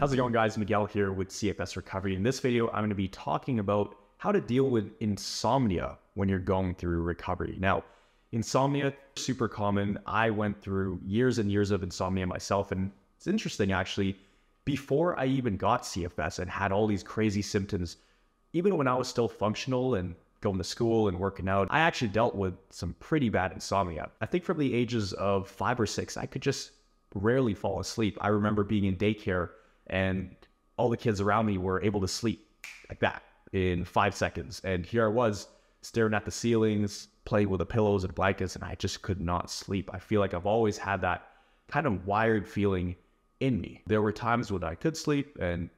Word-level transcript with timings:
How's 0.00 0.12
it 0.12 0.16
going 0.16 0.32
guys? 0.32 0.56
Miguel 0.56 0.86
here 0.86 1.10
with 1.10 1.30
CFS 1.30 1.74
Recovery. 1.74 2.14
In 2.14 2.22
this 2.22 2.38
video, 2.38 2.68
I'm 2.68 2.82
going 2.82 2.90
to 2.90 2.94
be 2.94 3.08
talking 3.08 3.58
about 3.58 3.96
how 4.18 4.30
to 4.30 4.40
deal 4.40 4.70
with 4.70 4.92
insomnia 5.00 5.98
when 6.14 6.28
you're 6.28 6.38
going 6.38 6.76
through 6.76 7.02
recovery. 7.02 7.56
Now, 7.58 7.82
insomnia, 8.30 8.94
super 9.16 9.48
common. 9.48 9.98
I 10.06 10.30
went 10.30 10.62
through 10.62 11.00
years 11.04 11.40
and 11.40 11.50
years 11.50 11.72
of 11.72 11.82
insomnia 11.82 12.28
myself. 12.28 12.70
And 12.70 12.92
it's 13.16 13.26
interesting 13.26 13.72
actually, 13.72 14.16
before 14.64 15.18
I 15.18 15.26
even 15.26 15.56
got 15.56 15.82
CFS 15.82 16.38
and 16.38 16.48
had 16.48 16.70
all 16.70 16.86
these 16.86 17.02
crazy 17.02 17.42
symptoms, 17.42 17.96
even 18.52 18.76
when 18.76 18.86
I 18.86 18.94
was 18.94 19.08
still 19.08 19.28
functional 19.28 19.96
and 19.96 20.14
going 20.40 20.58
to 20.58 20.64
school 20.64 21.08
and 21.08 21.18
working 21.18 21.48
out, 21.48 21.66
I 21.72 21.80
actually 21.80 22.10
dealt 22.10 22.36
with 22.36 22.54
some 22.70 22.94
pretty 23.00 23.30
bad 23.30 23.50
insomnia. 23.50 24.10
I 24.20 24.26
think 24.26 24.44
from 24.44 24.58
the 24.58 24.74
ages 24.74 25.12
of 25.14 25.48
five 25.48 25.80
or 25.80 25.86
six, 25.86 26.16
I 26.16 26.26
could 26.26 26.42
just 26.42 26.70
rarely 27.16 27.52
fall 27.52 27.80
asleep. 27.80 28.16
I 28.20 28.28
remember 28.28 28.62
being 28.62 28.84
in 28.84 28.94
daycare 28.94 29.48
and 29.90 30.34
all 30.76 30.88
the 30.88 30.96
kids 30.96 31.20
around 31.20 31.46
me 31.46 31.58
were 31.58 31.82
able 31.82 32.00
to 32.00 32.08
sleep 32.08 32.46
like 32.88 33.00
that 33.00 33.22
in 33.52 33.84
five 33.84 34.14
seconds. 34.14 34.60
And 34.64 34.84
here 34.84 35.04
I 35.04 35.08
was 35.08 35.48
staring 35.82 36.14
at 36.14 36.24
the 36.24 36.30
ceilings, 36.30 37.08
playing 37.24 37.50
with 37.50 37.58
the 37.58 37.66
pillows 37.66 38.04
and 38.04 38.14
blankets, 38.14 38.54
and 38.54 38.64
I 38.64 38.74
just 38.76 39.02
could 39.02 39.20
not 39.20 39.50
sleep. 39.50 39.90
I 39.92 39.98
feel 39.98 40.20
like 40.20 40.34
I've 40.34 40.46
always 40.46 40.78
had 40.78 41.00
that 41.02 41.26
kind 41.68 41.86
of 41.86 42.06
wired 42.06 42.48
feeling 42.48 42.96
in 43.40 43.60
me. 43.60 43.82
There 43.86 44.02
were 44.02 44.12
times 44.12 44.50
when 44.50 44.64
I 44.64 44.74
could 44.74 44.96
sleep, 44.96 45.36
and 45.40 45.70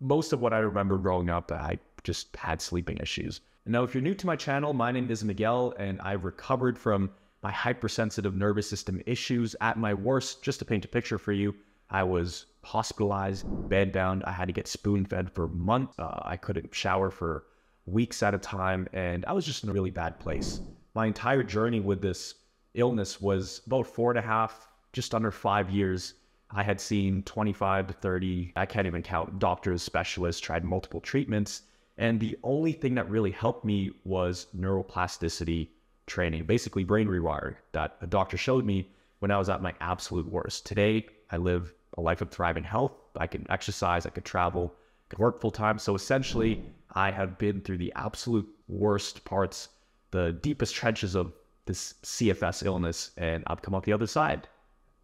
most 0.00 0.32
of 0.32 0.40
what 0.40 0.52
I 0.52 0.58
remember 0.58 0.98
growing 0.98 1.30
up, 1.30 1.50
I 1.52 1.78
just 2.04 2.34
had 2.36 2.60
sleeping 2.60 2.98
issues. 2.98 3.40
Now, 3.66 3.82
if 3.82 3.94
you're 3.94 4.02
new 4.02 4.14
to 4.14 4.26
my 4.26 4.36
channel, 4.36 4.72
my 4.72 4.92
name 4.92 5.10
is 5.10 5.24
Miguel, 5.24 5.74
and 5.78 6.00
I've 6.00 6.24
recovered 6.24 6.78
from 6.78 7.10
my 7.42 7.50
hypersensitive 7.50 8.34
nervous 8.34 8.68
system 8.68 9.02
issues 9.06 9.56
at 9.60 9.76
my 9.76 9.92
worst. 9.92 10.42
Just 10.42 10.60
to 10.60 10.64
paint 10.64 10.84
a 10.84 10.88
picture 10.88 11.18
for 11.18 11.32
you, 11.32 11.54
I 11.90 12.02
was 12.04 12.46
hospitalized, 12.66 13.46
bedbound. 13.68 14.22
I 14.26 14.32
had 14.32 14.48
to 14.48 14.52
get 14.52 14.66
spoon 14.66 15.04
fed 15.04 15.30
for 15.30 15.48
months. 15.48 15.94
Uh, 15.98 16.20
I 16.22 16.36
couldn't 16.36 16.74
shower 16.74 17.10
for 17.10 17.44
weeks 17.86 18.22
at 18.22 18.34
a 18.34 18.38
time, 18.38 18.88
and 18.92 19.24
I 19.26 19.32
was 19.32 19.46
just 19.46 19.62
in 19.62 19.70
a 19.70 19.72
really 19.72 19.90
bad 19.90 20.18
place. 20.18 20.60
My 20.94 21.06
entire 21.06 21.42
journey 21.42 21.80
with 21.80 22.02
this 22.02 22.34
illness 22.74 23.20
was 23.20 23.62
about 23.66 23.86
four 23.86 24.10
and 24.10 24.18
a 24.18 24.22
half, 24.22 24.68
just 24.92 25.14
under 25.14 25.30
five 25.30 25.70
years. 25.70 26.14
I 26.50 26.62
had 26.62 26.80
seen 26.80 27.22
25 27.22 27.88
to 27.88 27.92
30, 27.94 28.52
I 28.56 28.66
can't 28.66 28.86
even 28.86 29.02
count, 29.02 29.38
doctors, 29.38 29.82
specialists, 29.82 30.40
tried 30.40 30.64
multiple 30.64 31.00
treatments. 31.00 31.62
And 31.98 32.20
the 32.20 32.36
only 32.42 32.72
thing 32.72 32.94
that 32.96 33.08
really 33.08 33.30
helped 33.30 33.64
me 33.64 33.90
was 34.04 34.48
neuroplasticity 34.56 35.68
training, 36.06 36.44
basically 36.44 36.84
brain 36.84 37.08
rewiring 37.08 37.56
that 37.72 37.96
a 38.00 38.06
doctor 38.06 38.36
showed 38.36 38.64
me 38.64 38.90
when 39.20 39.30
I 39.30 39.38
was 39.38 39.48
at 39.48 39.62
my 39.62 39.74
absolute 39.80 40.26
worst. 40.26 40.66
Today, 40.66 41.06
I 41.30 41.36
live 41.36 41.74
a 41.96 42.00
life 42.00 42.20
of 42.20 42.30
thriving 42.30 42.64
health. 42.64 42.92
I 43.16 43.26
can 43.26 43.46
exercise, 43.50 44.06
I 44.06 44.10
could 44.10 44.24
travel, 44.24 44.74
could 45.08 45.18
work 45.18 45.40
full 45.40 45.50
time. 45.50 45.78
So 45.78 45.94
essentially, 45.94 46.62
I 46.92 47.10
have 47.10 47.38
been 47.38 47.60
through 47.60 47.78
the 47.78 47.92
absolute 47.96 48.48
worst 48.68 49.24
parts, 49.24 49.68
the 50.10 50.32
deepest 50.42 50.74
trenches 50.74 51.14
of 51.14 51.32
this 51.66 51.94
CFS 52.02 52.64
illness, 52.64 53.10
and 53.16 53.42
I've 53.46 53.62
come 53.62 53.74
out 53.74 53.84
the 53.84 53.92
other 53.92 54.06
side 54.06 54.48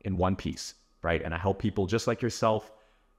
in 0.03 0.17
one 0.17 0.37
piece, 0.37 0.75
right? 1.03 1.23
And 1.23 1.35
I 1.35 1.39
help 1.39 1.59
people 1.59 1.87
just 1.87 2.07
like 2.07 2.23
yourself 2.23 2.73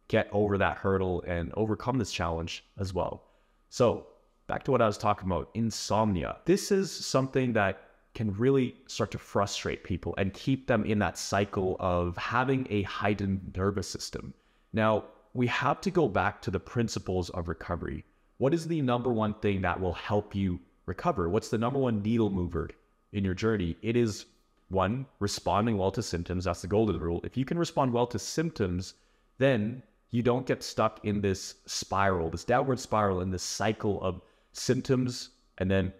get 0.07 0.27
over 0.31 0.57
that 0.57 0.77
hurdle 0.77 1.23
and 1.27 1.51
overcome 1.55 1.97
this 1.97 2.11
challenge 2.11 2.65
as 2.77 2.93
well. 2.93 3.23
So, 3.69 4.07
back 4.47 4.63
to 4.63 4.71
what 4.71 4.81
I 4.81 4.87
was 4.87 4.97
talking 4.97 5.27
about 5.27 5.49
insomnia. 5.53 6.37
This 6.45 6.71
is 6.71 6.91
something 6.91 7.53
that 7.53 7.81
can 8.13 8.33
really 8.35 8.75
start 8.87 9.11
to 9.11 9.17
frustrate 9.17 9.83
people 9.83 10.13
and 10.17 10.33
keep 10.33 10.67
them 10.67 10.85
in 10.85 10.99
that 10.99 11.17
cycle 11.17 11.75
of 11.79 12.15
having 12.17 12.67
a 12.69 12.83
heightened 12.83 13.53
nervous 13.55 13.87
system. 13.87 14.33
Now, 14.71 15.05
we 15.33 15.47
have 15.47 15.81
to 15.81 15.91
go 15.91 16.07
back 16.07 16.41
to 16.43 16.51
the 16.51 16.59
principles 16.59 17.29
of 17.31 17.47
recovery. 17.47 18.05
What 18.37 18.53
is 18.53 18.67
the 18.67 18.81
number 18.81 19.11
one 19.11 19.33
thing 19.35 19.61
that 19.61 19.79
will 19.79 19.93
help 19.93 20.35
you 20.35 20.59
recover? 20.85 21.29
What's 21.29 21.49
the 21.49 21.57
number 21.57 21.79
one 21.79 22.01
needle 22.03 22.29
mover 22.29 22.69
in 23.13 23.23
your 23.23 23.33
journey? 23.33 23.75
It 23.81 23.95
is 23.95 24.25
one, 24.69 25.05
responding 25.19 25.77
well 25.77 25.91
to 25.91 26.03
symptoms. 26.03 26.45
That's 26.45 26.61
the 26.61 26.67
golden 26.67 26.99
rule. 26.99 27.21
If 27.23 27.35
you 27.37 27.45
can 27.45 27.57
respond 27.57 27.93
well 27.93 28.07
to 28.07 28.19
symptoms, 28.19 28.93
then 29.39 29.81
you 30.11 30.21
don't 30.21 30.45
get 30.45 30.61
stuck 30.61 31.03
in 31.03 31.21
this 31.21 31.55
spiral, 31.65 32.29
this 32.29 32.43
downward 32.43 32.79
spiral, 32.79 33.21
in 33.21 33.31
this 33.31 33.43
cycle 33.43 34.01
of 34.03 34.21
symptoms 34.51 35.29
and 35.57 35.69
then 35.69 35.93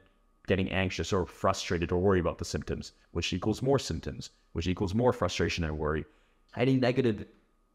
getting 0.47 0.69
anxious 0.71 1.13
or 1.13 1.25
frustrated 1.25 1.91
or 1.91 1.99
worry 1.99 2.19
about 2.19 2.37
the 2.37 2.45
symptoms, 2.45 2.91
which 3.11 3.31
equals 3.33 3.61
more 3.61 3.79
symptoms, 3.79 4.29
which 4.51 4.67
equals 4.67 4.93
more 4.93 5.13
frustration 5.13 5.63
and 5.63 5.77
worry. 5.77 6.05
Any 6.55 6.75
negative 6.75 7.25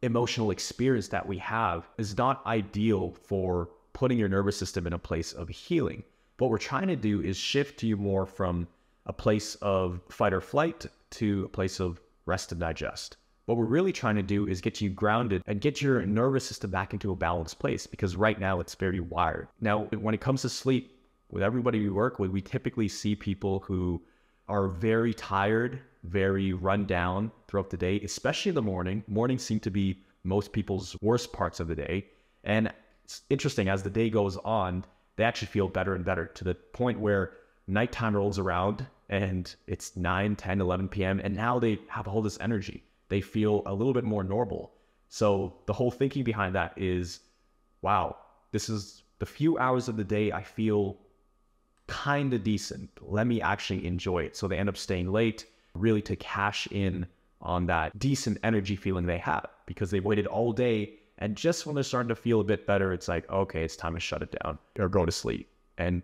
emotional 0.02 0.50
experience 0.50 1.08
that 1.08 1.26
we 1.26 1.38
have 1.38 1.88
is 1.98 2.16
not 2.16 2.44
ideal 2.46 3.12
for 3.12 3.70
putting 3.92 4.18
your 4.18 4.28
nervous 4.28 4.56
system 4.56 4.86
in 4.86 4.92
a 4.92 4.98
place 4.98 5.32
of 5.32 5.48
healing. 5.48 6.04
What 6.38 6.50
we're 6.50 6.58
trying 6.58 6.88
to 6.88 6.96
do 6.96 7.20
is 7.20 7.36
shift 7.36 7.82
you 7.82 7.96
more 7.96 8.26
from 8.26 8.68
a 9.06 9.12
place 9.12 9.56
of 9.56 10.00
fight 10.08 10.32
or 10.32 10.40
flight 10.40 10.86
to 11.10 11.44
a 11.44 11.48
place 11.48 11.80
of 11.80 12.00
rest 12.26 12.52
and 12.52 12.60
digest. 12.60 13.16
What 13.46 13.56
we're 13.56 13.64
really 13.64 13.92
trying 13.92 14.16
to 14.16 14.22
do 14.22 14.46
is 14.46 14.60
get 14.60 14.82
you 14.82 14.90
grounded 14.90 15.42
and 15.46 15.60
get 15.60 15.80
your 15.80 16.04
nervous 16.04 16.44
system 16.44 16.70
back 16.70 16.92
into 16.92 17.12
a 17.12 17.16
balanced 17.16 17.58
place 17.58 17.86
because 17.86 18.14
right 18.14 18.38
now 18.38 18.60
it's 18.60 18.74
very 18.74 19.00
wired. 19.00 19.48
Now, 19.60 19.84
when 19.84 20.14
it 20.14 20.20
comes 20.20 20.42
to 20.42 20.50
sleep, 20.50 20.97
with 21.30 21.42
everybody 21.42 21.80
we 21.80 21.90
work 21.90 22.18
with, 22.18 22.30
we 22.30 22.40
typically 22.40 22.88
see 22.88 23.14
people 23.14 23.60
who 23.60 24.02
are 24.48 24.68
very 24.68 25.12
tired, 25.12 25.80
very 26.04 26.52
run 26.52 26.86
down 26.86 27.30
throughout 27.46 27.70
the 27.70 27.76
day, 27.76 28.00
especially 28.00 28.50
in 28.50 28.54
the 28.54 28.62
morning. 28.62 29.04
Mornings 29.06 29.42
seem 29.42 29.60
to 29.60 29.70
be 29.70 30.02
most 30.24 30.52
people's 30.52 30.96
worst 31.02 31.32
parts 31.32 31.60
of 31.60 31.68
the 31.68 31.74
day. 31.74 32.06
And 32.44 32.72
it's 33.04 33.22
interesting, 33.30 33.68
as 33.68 33.82
the 33.82 33.90
day 33.90 34.08
goes 34.10 34.36
on, 34.38 34.84
they 35.16 35.24
actually 35.24 35.48
feel 35.48 35.68
better 35.68 35.94
and 35.94 36.04
better 36.04 36.26
to 36.26 36.44
the 36.44 36.54
point 36.54 36.98
where 37.00 37.32
nighttime 37.66 38.16
rolls 38.16 38.38
around 38.38 38.86
and 39.10 39.54
it's 39.66 39.96
9, 39.96 40.36
10, 40.36 40.60
11 40.60 40.88
p.m. 40.88 41.20
And 41.22 41.34
now 41.34 41.58
they 41.58 41.78
have 41.88 42.06
all 42.08 42.22
this 42.22 42.38
energy. 42.40 42.82
They 43.08 43.20
feel 43.20 43.62
a 43.66 43.74
little 43.74 43.94
bit 43.94 44.04
more 44.04 44.22
normal. 44.22 44.72
So 45.08 45.54
the 45.66 45.72
whole 45.72 45.90
thinking 45.90 46.24
behind 46.24 46.54
that 46.54 46.74
is 46.76 47.20
wow, 47.80 48.16
this 48.50 48.68
is 48.68 49.02
the 49.18 49.26
few 49.26 49.58
hours 49.58 49.88
of 49.88 49.96
the 49.96 50.04
day 50.04 50.32
I 50.32 50.42
feel 50.42 50.96
kind 51.88 52.32
of 52.32 52.44
decent. 52.44 52.90
Let 53.00 53.26
me 53.26 53.40
actually 53.40 53.84
enjoy 53.84 54.20
it. 54.20 54.36
So 54.36 54.46
they 54.46 54.58
end 54.58 54.68
up 54.68 54.76
staying 54.76 55.10
late, 55.10 55.46
really 55.74 56.02
to 56.02 56.14
cash 56.16 56.68
in 56.70 57.06
on 57.40 57.66
that 57.66 57.98
decent 57.98 58.38
energy 58.44 58.76
feeling 58.76 59.06
they 59.06 59.18
have 59.18 59.46
because 59.66 59.90
they 59.90 60.00
waited 60.00 60.26
all 60.26 60.52
day. 60.52 60.94
And 61.18 61.36
just 61.36 61.66
when 61.66 61.74
they're 61.74 61.82
starting 61.82 62.08
to 62.10 62.14
feel 62.14 62.40
a 62.40 62.44
bit 62.44 62.66
better, 62.66 62.92
it's 62.92 63.08
like, 63.08 63.28
okay, 63.30 63.64
it's 63.64 63.76
time 63.76 63.94
to 63.94 64.00
shut 64.00 64.22
it 64.22 64.36
down 64.42 64.58
or 64.78 64.88
go 64.88 65.04
to 65.04 65.10
sleep. 65.10 65.48
And 65.78 66.02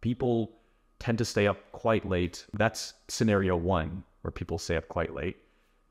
people 0.00 0.52
tend 0.98 1.18
to 1.18 1.24
stay 1.24 1.46
up 1.46 1.58
quite 1.72 2.08
late. 2.08 2.46
That's 2.54 2.94
scenario 3.08 3.56
one, 3.56 4.02
where 4.22 4.32
people 4.32 4.58
stay 4.58 4.76
up 4.76 4.88
quite 4.88 5.14
late. 5.14 5.36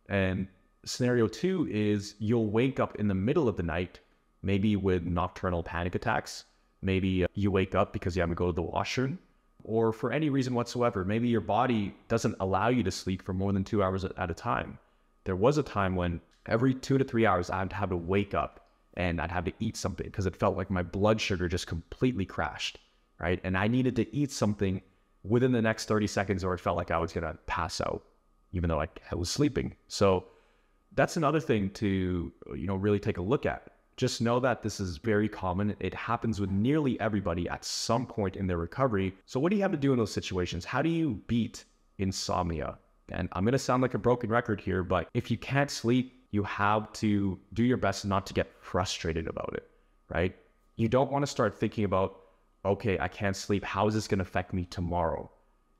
And 0.10 0.48
scenario 0.86 1.28
two 1.28 1.68
is 1.72 2.16
you'll 2.20 2.50
wake 2.50 2.80
up 2.80 2.96
in 2.96 3.08
the 3.08 3.16
middle 3.16 3.48
of 3.48 3.56
the 3.56 3.64
night, 3.64 4.00
maybe 4.42 4.76
with 4.76 5.04
nocturnal 5.04 5.64
panic 5.64 5.96
attacks. 5.96 6.46
Maybe 6.82 7.24
uh, 7.24 7.28
you 7.34 7.52
wake 7.52 7.76
up 7.76 7.94
because 7.94 8.16
you 8.16 8.22
have 8.22 8.30
to 8.30 8.36
go 8.36 8.48
to 8.48 8.52
the 8.52 8.62
washroom 8.62 9.20
or 9.66 9.92
for 9.92 10.12
any 10.12 10.30
reason 10.30 10.53
whatsoever. 10.53 11.03
Maybe 11.03 11.28
your 11.28 11.42
body 11.42 11.94
doesn't 12.08 12.36
allow 12.40 12.70
you 12.70 12.84
to 12.84 12.92
sleep 12.92 13.24
for 13.24 13.34
more 13.34 13.52
than 13.52 13.64
two 13.64 13.81
hours 13.81 14.06
at 14.06 14.31
a 14.31 14.34
time. 14.34 14.78
There 15.24 15.36
was 15.36 15.58
a 15.58 15.64
time 15.64 15.96
when 15.96 16.22
every 16.46 16.76
two 16.76 17.00
to 17.00 17.03
three 17.03 17.26
hours 17.26 17.50
I'd 17.50 17.74
have 17.74 17.90
to 17.90 17.98
wake 17.98 18.36
up 18.36 18.68
and 18.94 19.20
I'd 19.20 19.31
have 19.31 19.46
to 19.46 19.53
eat 19.59 19.76
something 19.76 20.06
because 20.06 20.28
it 20.28 20.36
felt 20.36 20.56
like 20.56 20.70
my 20.70 20.84
blood 20.84 21.20
sugar 21.20 21.50
just 21.50 21.66
completely 21.66 22.26
crashed, 22.26 22.78
right? 23.20 23.40
And 23.44 23.58
I 23.58 23.68
needed 23.68 23.96
to 23.96 24.16
eat 24.16 24.31
something 24.31 24.81
within 25.24 25.52
the 25.52 25.62
next 25.64 25.86
30 25.86 26.06
seconds 26.06 26.44
or 26.44 26.53
it 26.53 26.59
felt 26.59 26.78
like 26.78 26.92
I 26.92 27.00
was 27.00 27.12
going 27.12 27.26
to 27.26 27.38
pass 27.47 27.82
out, 27.82 28.03
even 28.53 28.70
though 28.70 28.82
I, 28.82 28.88
I 29.12 29.16
was 29.16 29.32
sleeping. 29.32 29.76
So 29.88 30.26
that's 30.94 31.18
another 31.18 31.40
thing 31.40 31.72
to, 31.72 32.32
you 32.56 32.68
know, 32.68 32.76
really 32.76 33.00
take 33.00 33.18
a 33.18 33.22
look 33.22 33.47
at 33.47 33.72
just 33.98 34.22
know 34.22 34.40
that 34.42 34.62
this 34.62 34.80
is 34.80 34.98
very 34.98 35.30
common. 35.30 35.76
It 35.80 35.94
happens 35.94 36.42
with 36.42 36.52
nearly 36.52 37.00
everybody 37.00 37.47
at 37.47 37.64
some 37.64 38.06
point 38.06 38.36
in 38.36 38.46
their 38.46 38.58
recovery. 38.58 39.16
So, 39.26 39.40
what 39.40 39.52
do 39.52 39.56
you 39.56 39.62
have 39.62 39.72
to 39.72 39.78
do 39.78 39.94
in 39.94 39.97
those 39.97 40.12
situations? 40.12 40.66
How 40.66 40.82
do 40.82 40.90
you 40.90 41.22
beat 41.28 41.64
insomnia? 41.97 42.78
And 43.09 43.30
I'm 43.32 43.46
going 43.46 43.53
to 43.53 43.59
sound 43.59 43.82
like 43.82 43.94
a 43.94 44.00
broken 44.00 44.30
record 44.30 44.59
here, 44.59 44.84
but 44.84 45.08
if 45.14 45.32
you 45.32 45.38
can't 45.38 45.72
sleep, 45.72 46.26
you 46.32 46.44
have 46.44 46.92
to 46.94 47.40
do 47.53 47.64
your 47.64 47.78
best 47.78 48.03
not 48.03 48.26
to 48.28 48.34
get 48.34 48.52
frustrated 48.59 49.28
about 49.28 49.53
it, 49.53 49.70
right? 50.09 50.36
You 50.76 50.90
don't 50.90 51.12
want 51.12 51.24
to 51.24 51.28
start 51.28 51.58
thinking 51.58 51.86
about, 51.86 52.20
okay, 52.66 53.00
I 53.00 53.08
can't 53.08 53.36
sleep. 53.36 53.64
How 53.64 53.88
is 53.88 53.94
this 53.94 54.08
going 54.08 54.20
to 54.20 54.24
affect 54.24 54.53
me 54.53 54.66
tomorrow? 54.66 55.32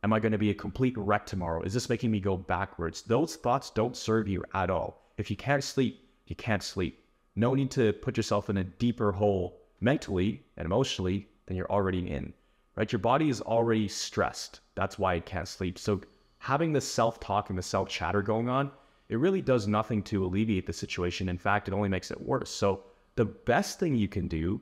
Am 0.04 0.14
I 0.14 0.20
going 0.20 0.32
to 0.32 0.38
be 0.38 0.52
a 0.52 0.54
complete 0.54 0.94
wreck 0.98 1.26
tomorrow? 1.26 1.64
Is 1.64 1.74
this 1.74 1.90
making 1.90 2.12
me 2.12 2.20
go 2.20 2.38
backwards? 2.38 3.02
Those 3.02 3.36
thoughts 3.36 3.72
don't 3.72 3.98
serve 3.98 4.28
you 4.28 4.44
at 4.54 4.70
all. 4.70 5.12
If 5.18 5.30
you 5.30 5.36
can't 5.36 5.64
sleep, 5.64 6.08
you 6.28 6.36
can't 6.36 6.64
sleep 6.64 7.05
no 7.36 7.54
need 7.54 7.72
to 7.72 7.94
put 7.94 8.18
yourself 8.18 8.50
in 8.50 8.58
a 8.58 8.64
deeper 8.64 9.12
hole 9.12 9.62
mentally 9.82 10.44
and 10.58 10.66
emotionally 10.66 11.28
than 11.46 11.58
you're 11.58 11.72
already 11.72 12.10
in, 12.10 12.34
right? 12.76 12.92
Your 12.92 13.00
body 13.00 13.30
is 13.30 13.42
already 13.42 13.88
stressed. 13.88 14.62
That's 14.76 14.98
why 14.98 15.16
it 15.16 15.26
can't 15.26 15.48
sleep. 15.48 15.78
So 15.78 16.02
having 16.40 16.74
the 16.74 16.82
self 16.82 17.20
talk 17.20 17.50
and 17.50 17.58
the 17.58 17.64
self 17.64 17.90
chatter 17.90 18.22
going 18.22 18.50
on, 18.50 18.72
it 19.10 19.20
really 19.20 19.42
does 19.42 19.68
nothing 19.68 20.02
to 20.04 20.26
alleviate 20.26 20.66
the 20.66 20.74
situation. 20.74 21.30
In 21.30 21.38
fact, 21.38 21.68
it 21.68 21.74
only 21.74 21.90
makes 21.90 22.10
it 22.10 22.22
worse. 22.22 22.50
So 22.50 22.84
the 23.16 23.26
best 23.26 23.80
thing 23.80 23.96
you 23.96 24.08
can 24.08 24.28
do 24.28 24.62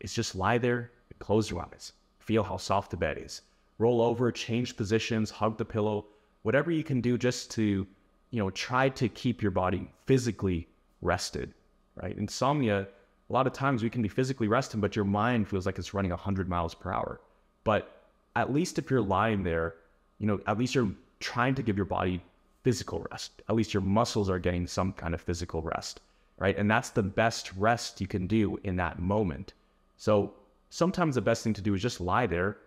is 0.00 0.14
just 0.14 0.34
lie 0.34 0.58
there, 0.58 0.92
and 1.10 1.18
close 1.18 1.50
your 1.50 1.60
eyes, 1.60 1.92
feel 2.18 2.42
how 2.42 2.56
soft 2.56 2.90
the 2.90 2.96
bed 2.96 3.18
is, 3.18 3.42
roll 3.78 4.00
over, 4.00 4.30
change 4.32 4.76
positions, 4.76 5.30
hug 5.30 5.58
the 5.58 5.64
pillow, 5.64 6.06
whatever 6.42 6.70
you 6.70 6.84
can 6.84 7.00
do 7.00 7.18
just 7.18 7.50
to, 7.50 7.86
you 8.30 8.38
know, 8.38 8.50
try 8.50 8.88
to 8.88 9.08
keep 9.08 9.42
your 9.42 9.50
body 9.50 9.90
physically 10.06 10.68
rested, 11.02 11.52
right? 12.02 12.16
Insomnia, 12.16 12.86
a 13.28 13.32
lot 13.32 13.46
of 13.46 13.52
times 13.52 13.82
we 13.82 13.90
can 13.90 14.02
be 14.02 14.08
physically 14.08 14.48
resting, 14.48 14.80
but 14.80 14.96
your 14.96 15.04
mind 15.04 15.48
feels 15.48 15.66
like 15.66 15.78
it's 15.78 15.94
running 15.94 16.10
100 16.10 16.48
miles 16.48 16.74
per 16.74 16.92
hour. 16.92 17.20
But 17.64 18.02
at 18.36 18.52
least 18.52 18.78
if 18.78 18.90
you're 18.90 19.00
lying 19.00 19.42
there, 19.42 19.74
you 20.18 20.26
know, 20.26 20.40
at 20.46 20.58
least 20.58 20.74
you're 20.74 20.92
trying 21.20 21.54
to 21.54 21.62
give 21.62 21.76
your 21.76 21.86
body 21.86 22.22
physical 22.62 23.06
rest. 23.10 23.42
At 23.48 23.56
least 23.56 23.72
your 23.72 23.82
muscles 23.82 24.28
are 24.28 24.38
getting 24.38 24.66
some 24.66 24.92
kind 24.92 25.14
of 25.14 25.20
physical 25.20 25.62
rest, 25.62 26.00
right? 26.38 26.56
And 26.56 26.70
that's 26.70 26.90
the 26.90 27.02
best 27.02 27.52
rest 27.54 28.00
you 28.00 28.06
can 28.06 28.26
do 28.26 28.58
in 28.64 28.76
that 28.76 28.98
moment. 28.98 29.54
So 29.96 30.34
sometimes 30.70 31.14
the 31.14 31.20
best 31.20 31.44
thing 31.44 31.54
to 31.54 31.62
do 31.62 31.74
is 31.74 31.82
just 31.82 32.00
lie 32.00 32.26
there, 32.26 32.58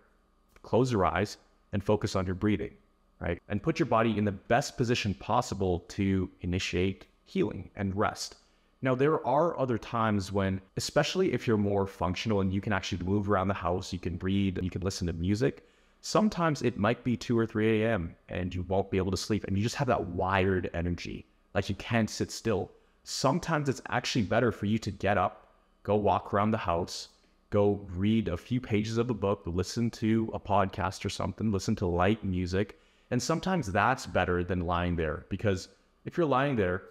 close 0.62 0.90
your 0.90 1.04
eyes, 1.04 1.36
and 1.72 1.82
focus 1.82 2.16
on 2.16 2.26
your 2.26 2.34
breathing, 2.34 2.72
right? 3.20 3.40
And 3.48 3.62
put 3.62 3.78
your 3.78 3.86
body 3.86 4.16
in 4.16 4.24
the 4.24 4.32
best 4.32 4.76
position 4.76 5.14
possible 5.14 5.80
to 5.88 6.30
initiate 6.40 7.06
healing 7.24 7.70
and 7.76 7.94
rest. 7.96 8.36
Now, 8.84 8.94
there 8.94 9.26
are 9.26 9.58
other 9.58 9.78
times 9.78 10.30
when, 10.30 10.60
especially 10.76 11.32
if 11.32 11.46
you're 11.46 11.56
more 11.56 11.86
functional 11.86 12.42
and 12.42 12.52
you 12.52 12.60
can 12.60 12.74
actually 12.74 13.02
move 13.02 13.30
around 13.30 13.48
the 13.48 13.54
house, 13.54 13.94
you 13.94 13.98
can 13.98 14.18
read, 14.18 14.60
you 14.62 14.68
can 14.68 14.82
listen 14.82 15.06
to 15.06 15.14
music, 15.14 15.66
sometimes 16.02 16.60
it 16.60 16.76
might 16.76 17.02
be 17.02 17.16
2 17.16 17.38
or 17.38 17.46
3 17.46 17.80
a.m. 17.80 18.14
and 18.28 18.54
you 18.54 18.60
won't 18.64 18.90
be 18.90 18.98
able 18.98 19.10
to 19.10 19.16
sleep 19.16 19.44
and 19.44 19.56
you 19.56 19.62
just 19.62 19.76
have 19.76 19.88
that 19.88 20.08
wired 20.08 20.68
energy, 20.74 21.24
like 21.54 21.70
you 21.70 21.74
can't 21.76 22.10
sit 22.10 22.30
still. 22.30 22.72
Sometimes 23.04 23.70
it's 23.70 23.80
actually 23.88 24.20
better 24.20 24.52
for 24.52 24.66
you 24.66 24.76
to 24.76 24.90
get 24.90 25.16
up, 25.16 25.54
go 25.82 25.96
walk 25.96 26.34
around 26.34 26.50
the 26.50 26.58
house, 26.58 27.08
go 27.48 27.80
read 27.94 28.28
a 28.28 28.36
few 28.36 28.60
pages 28.60 28.98
of 28.98 29.08
a 29.08 29.14
book, 29.14 29.44
listen 29.46 29.90
to 29.92 30.30
a 30.34 30.38
podcast 30.38 31.06
or 31.06 31.08
something, 31.08 31.50
listen 31.50 31.74
to 31.76 31.86
light 31.86 32.22
music. 32.22 32.78
And 33.10 33.22
sometimes 33.22 33.72
that's 33.72 34.04
better 34.04 34.44
than 34.44 34.66
lying 34.66 34.94
there 34.94 35.24
because 35.30 35.68
if 36.04 36.18
you're 36.18 36.26
lying 36.26 36.54
there 36.54 36.82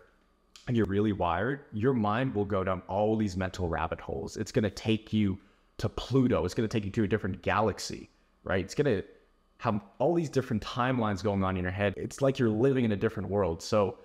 and 0.68 0.78
you're 0.78 0.86
really 0.86 1.14
wired, 1.14 1.62
your 1.74 1.94
mind 1.94 2.34
will 2.34 2.46
go 2.46 2.64
down 2.64 2.82
all 2.88 3.16
these 3.18 3.36
mental 3.36 3.68
rabbit 3.68 4.00
holes. 4.00 4.38
It's 4.38 4.52
going 4.52 4.64
to 4.64 4.70
take 4.70 5.12
you 5.12 5.38
to 5.80 5.90
Pluto, 5.90 6.46
it's 6.46 6.54
going 6.54 6.68
to 6.68 6.74
take 6.74 6.86
you 6.86 6.92
to 6.92 7.04
a 7.04 7.08
different 7.08 7.42
galaxy 7.42 8.10
right? 8.44 8.64
It's 8.64 8.76
going 8.76 9.02
to 9.02 9.04
have 9.60 9.80
all 10.00 10.14
these 10.14 10.30
different 10.30 10.62
timelines 10.64 11.24
going 11.24 11.44
on 11.44 11.58
in 11.58 11.64
your 11.64 11.72
head. 11.72 11.94
It's 11.96 12.22
like 12.22 12.38
you're 12.38 12.50
living 12.50 12.86
in 12.86 12.92
a 12.92 12.98
different 12.98 13.30
world. 13.30 13.62
So 13.62 13.98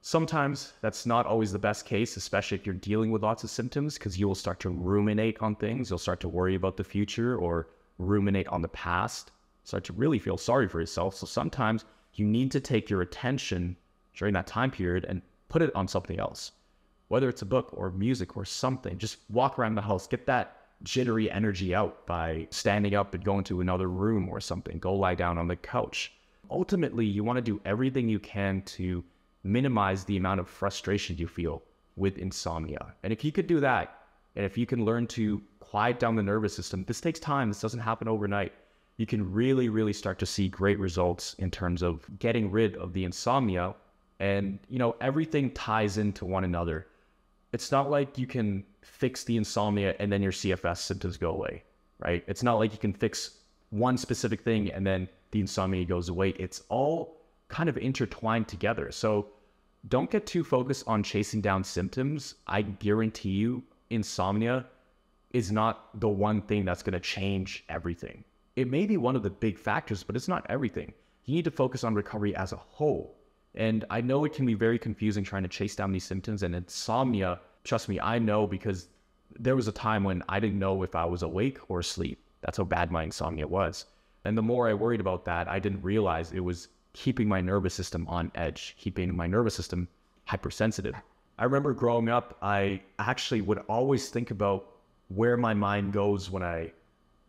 sometimes 0.00 0.72
that's 0.80 1.06
not 1.06 1.26
always 1.26 1.52
the 1.52 1.58
best 1.58 1.84
case, 1.84 2.16
especially 2.16 2.56
if 2.56 2.66
you're 2.66 2.74
dealing 2.74 3.10
with 3.10 3.22
lots 3.22 3.44
of 3.44 3.50
symptoms, 3.50 3.98
because 3.98 4.18
you 4.18 4.28
will 4.28 4.34
start 4.34 4.60
to 4.60 4.70
ruminate 4.70 5.38
on 5.40 5.56
things. 5.56 5.90
You'll 5.90 5.98
start 5.98 6.20
to 6.20 6.28
worry 6.28 6.54
about 6.54 6.76
the 6.76 6.84
future 6.84 7.36
or 7.36 7.68
ruminate 7.98 8.48
on 8.48 8.62
the 8.62 8.68
past, 8.68 9.32
start 9.64 9.84
to 9.84 9.92
really 9.92 10.18
feel 10.18 10.38
sorry 10.38 10.68
for 10.68 10.80
yourself. 10.80 11.16
So 11.16 11.26
sometimes 11.26 11.84
you 12.14 12.26
need 12.26 12.50
to 12.52 12.60
take 12.60 12.88
your 12.88 13.02
attention 13.02 13.76
during 14.14 14.34
that 14.34 14.46
time 14.46 14.70
period 14.70 15.06
and 15.08 15.22
put 15.52 15.60
it 15.60 15.76
on 15.76 15.86
something 15.86 16.18
else, 16.18 16.52
whether 17.08 17.28
it's 17.28 17.42
a 17.42 17.46
book 17.46 17.68
or 17.74 17.90
music 17.90 18.38
or 18.38 18.44
something. 18.44 18.96
Just 18.96 19.18
walk 19.28 19.58
around 19.58 19.74
the 19.74 19.82
house, 19.82 20.06
get 20.06 20.24
that 20.24 20.56
jittery 20.82 21.30
energy 21.30 21.74
out 21.74 22.06
by 22.06 22.48
standing 22.50 22.94
up 22.94 23.12
and 23.14 23.22
going 23.22 23.44
to 23.44 23.60
another 23.60 23.88
room 23.88 24.30
or 24.30 24.40
something. 24.40 24.78
Go 24.78 24.94
lie 24.94 25.14
down 25.14 25.36
on 25.36 25.46
the 25.46 25.56
couch. 25.56 26.14
Ultimately, 26.50 27.04
you 27.04 27.22
want 27.22 27.36
to 27.36 27.42
do 27.42 27.60
everything 27.66 28.08
you 28.08 28.18
can 28.18 28.62
to 28.62 29.04
minimize 29.44 30.04
the 30.04 30.16
amount 30.16 30.40
of 30.40 30.48
frustration 30.48 31.18
you 31.18 31.28
feel 31.28 31.62
with 31.96 32.16
insomnia. 32.16 32.94
And 33.02 33.12
if 33.12 33.22
you 33.22 33.30
could 33.30 33.46
do 33.46 33.60
that, 33.60 33.98
and 34.36 34.46
if 34.46 34.56
you 34.56 34.64
can 34.64 34.86
learn 34.86 35.06
to 35.08 35.42
quiet 35.60 35.98
down 35.98 36.16
the 36.16 36.22
nervous 36.22 36.56
system, 36.56 36.82
this 36.86 37.02
takes 37.02 37.20
time, 37.20 37.48
this 37.48 37.60
doesn't 37.60 37.80
happen 37.80 38.08
overnight. 38.08 38.54
You 38.96 39.04
can 39.04 39.30
really, 39.30 39.68
really 39.68 39.92
start 39.92 40.18
to 40.20 40.26
see 40.26 40.48
great 40.48 40.78
results 40.78 41.34
in 41.34 41.50
terms 41.50 41.82
of 41.82 42.06
getting 42.18 42.50
rid 42.50 42.76
of 42.76 42.94
the 42.94 43.04
insomnia. 43.04 43.74
And, 44.22 44.58
you 44.68 44.78
know, 44.78 44.96
everything 45.00 45.50
ties 45.50 45.98
into 45.98 46.24
one 46.24 46.44
another 46.44 46.86
it's 47.52 47.70
not 47.70 47.90
like 47.90 48.18
you 48.18 48.26
can 48.26 48.64
fix 48.80 49.24
the 49.24 49.36
insomnia 49.36 49.94
and 49.98 50.10
then 50.10 50.22
your 50.22 50.32
CFS 50.32 50.78
symptoms 50.78 51.16
go 51.16 51.30
away, 51.30 51.62
right? 51.98 52.24
It's 52.26 52.42
not 52.42 52.58
like 52.58 52.72
you 52.72 52.78
can 52.78 52.94
fix 52.94 53.38
one 53.70 53.96
specific 53.96 54.40
thing 54.40 54.72
and 54.72 54.86
then 54.86 55.08
the 55.30 55.40
insomnia 55.40 55.84
goes 55.84 56.08
away. 56.08 56.30
It's 56.30 56.62
all 56.70 57.20
kind 57.48 57.68
of 57.68 57.76
intertwined 57.76 58.48
together. 58.48 58.90
So 58.90 59.28
don't 59.88 60.10
get 60.10 60.26
too 60.26 60.44
focused 60.44 60.84
on 60.86 61.02
chasing 61.02 61.42
down 61.42 61.62
symptoms. 61.62 62.36
I 62.46 62.62
guarantee 62.62 63.30
you, 63.30 63.62
insomnia 63.90 64.64
is 65.32 65.52
not 65.52 66.00
the 66.00 66.08
one 66.08 66.40
thing 66.42 66.64
that's 66.64 66.82
going 66.82 66.92
to 66.94 67.00
change 67.00 67.64
everything. 67.68 68.24
It 68.56 68.70
may 68.70 68.86
be 68.86 68.96
one 68.96 69.16
of 69.16 69.22
the 69.22 69.30
big 69.30 69.58
factors, 69.58 70.02
but 70.02 70.16
it's 70.16 70.28
not 70.28 70.46
everything. 70.48 70.92
You 71.24 71.36
need 71.36 71.44
to 71.44 71.50
focus 71.50 71.84
on 71.84 71.94
recovery 71.94 72.34
as 72.36 72.52
a 72.52 72.56
whole. 72.56 73.16
And 73.54 73.84
I 73.90 74.00
know 74.00 74.24
it 74.24 74.32
can 74.32 74.46
be 74.46 74.54
very 74.54 74.78
confusing 74.78 75.24
trying 75.24 75.42
to 75.42 75.48
chase 75.48 75.76
down 75.76 75.92
these 75.92 76.04
symptoms 76.04 76.42
and 76.42 76.54
insomnia. 76.54 77.40
Trust 77.64 77.88
me, 77.88 78.00
I 78.00 78.18
know 78.18 78.46
because 78.46 78.88
there 79.38 79.56
was 79.56 79.68
a 79.68 79.72
time 79.72 80.04
when 80.04 80.22
I 80.28 80.40
didn't 80.40 80.58
know 80.58 80.82
if 80.82 80.94
I 80.94 81.04
was 81.04 81.22
awake 81.22 81.58
or 81.68 81.80
asleep. 81.80 82.22
That's 82.40 82.58
how 82.58 82.64
bad 82.64 82.90
my 82.90 83.02
insomnia 83.02 83.46
was. 83.46 83.86
And 84.24 84.36
the 84.36 84.42
more 84.42 84.68
I 84.68 84.74
worried 84.74 85.00
about 85.00 85.24
that, 85.26 85.48
I 85.48 85.58
didn't 85.58 85.82
realize 85.82 86.32
it 86.32 86.40
was 86.40 86.68
keeping 86.92 87.28
my 87.28 87.40
nervous 87.40 87.74
system 87.74 88.06
on 88.08 88.30
edge, 88.34 88.76
keeping 88.78 89.14
my 89.16 89.26
nervous 89.26 89.54
system 89.54 89.88
hypersensitive. 90.24 90.94
I 91.38 91.44
remember 91.44 91.72
growing 91.72 92.08
up, 92.08 92.36
I 92.42 92.82
actually 92.98 93.40
would 93.40 93.58
always 93.68 94.08
think 94.08 94.30
about 94.30 94.68
where 95.08 95.36
my 95.36 95.54
mind 95.54 95.92
goes 95.92 96.30
when 96.30 96.42
I 96.42 96.72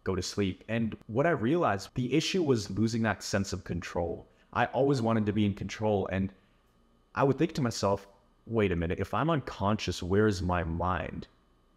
go 0.03 0.15
to 0.15 0.21
sleep. 0.21 0.63
And 0.67 0.95
what 1.07 1.25
I 1.25 1.31
realized, 1.31 1.89
the 1.95 2.13
issue 2.13 2.43
was 2.43 2.69
losing 2.69 3.01
that 3.03 3.23
sense 3.23 3.53
of 3.53 3.63
control. 3.63 4.27
I 4.53 4.65
always 4.65 5.01
wanted 5.01 5.25
to 5.25 5.33
be 5.33 5.45
in 5.45 5.53
control. 5.53 6.07
And 6.11 6.31
I 7.15 7.23
would 7.23 7.37
think 7.37 7.53
to 7.53 7.61
myself, 7.61 8.07
wait 8.45 8.71
a 8.71 8.75
minute, 8.75 8.99
if 8.99 9.13
I'm 9.13 9.29
unconscious, 9.29 10.03
where's 10.03 10.41
my 10.41 10.63
mind? 10.63 11.27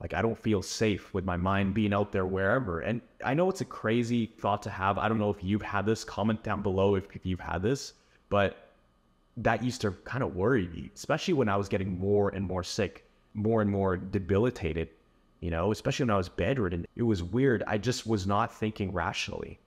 Like, 0.00 0.12
I 0.12 0.20
don't 0.20 0.38
feel 0.38 0.62
safe 0.62 1.14
with 1.14 1.24
my 1.24 1.38
mind 1.38 1.72
being 1.72 1.94
out 1.94 2.12
there 2.12 2.26
wherever. 2.26 2.80
And 2.80 3.00
I 3.24 3.32
know 3.32 3.48
it's 3.48 3.62
a 3.62 3.66
crazy 3.66 4.26
thought 4.38 4.62
to 4.64 4.70
have. 4.70 4.98
I 4.98 5.08
don't 5.08 5.18
know 5.18 5.30
if 5.30 5.42
you've 5.42 5.62
had 5.62 5.86
this. 5.86 6.04
Comment 6.04 6.42
down 6.42 6.62
below 6.62 6.96
if, 6.96 7.04
if 7.14 7.24
you've 7.24 7.40
had 7.40 7.62
this. 7.62 7.94
But 8.28 8.68
that 9.38 9.64
used 9.64 9.80
to 9.82 9.92
kind 10.04 10.22
of 10.22 10.36
worry 10.36 10.68
me, 10.68 10.90
especially 10.94 11.34
when 11.34 11.48
I 11.48 11.56
was 11.56 11.68
getting 11.68 11.98
more 11.98 12.28
and 12.30 12.46
more 12.46 12.62
sick, 12.62 13.08
more 13.32 13.62
and 13.62 13.70
more 13.70 13.96
debilitated, 13.96 14.88
you 15.40 15.50
know, 15.50 15.72
especially 15.72 16.04
when 16.04 16.10
I 16.10 16.18
was 16.18 16.28
bedridden. 16.28 16.86
It 16.94 17.02
was 17.02 17.22
weird. 17.22 17.62
I 17.66 17.78
just 17.78 18.06
was 18.06 18.26
not 18.26 18.52
thinking 18.52 18.92
rationally 18.92 19.58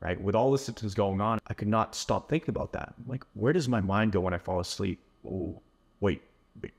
right? 0.00 0.20
With 0.20 0.34
all 0.34 0.50
the 0.50 0.58
symptoms 0.58 0.94
going 0.94 1.20
on, 1.20 1.38
I 1.46 1.54
could 1.54 1.68
not 1.68 1.94
stop 1.94 2.28
thinking 2.28 2.50
about 2.50 2.72
that. 2.72 2.94
Like, 3.06 3.24
where 3.34 3.52
does 3.52 3.68
my 3.68 3.80
mind 3.80 4.12
go 4.12 4.20
when 4.20 4.34
I 4.34 4.38
fall 4.38 4.60
asleep? 4.60 5.00
Oh, 5.26 5.60
wait, 6.00 6.22
wait, 6.62 6.72